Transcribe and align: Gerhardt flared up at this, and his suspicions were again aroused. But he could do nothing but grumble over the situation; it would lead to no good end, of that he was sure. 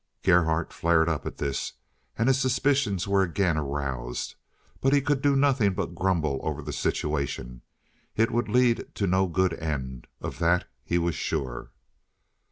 Gerhardt 0.23 0.73
flared 0.73 1.07
up 1.07 1.27
at 1.27 1.37
this, 1.37 1.73
and 2.17 2.27
his 2.27 2.39
suspicions 2.39 3.07
were 3.07 3.21
again 3.21 3.55
aroused. 3.55 4.33
But 4.79 4.93
he 4.93 4.99
could 5.01 5.21
do 5.21 5.35
nothing 5.35 5.75
but 5.75 5.93
grumble 5.93 6.39
over 6.41 6.63
the 6.63 6.73
situation; 6.73 7.61
it 8.15 8.31
would 8.31 8.49
lead 8.49 8.95
to 8.95 9.05
no 9.05 9.27
good 9.27 9.53
end, 9.53 10.07
of 10.19 10.39
that 10.39 10.65
he 10.83 10.97
was 10.97 11.13
sure. 11.13 11.69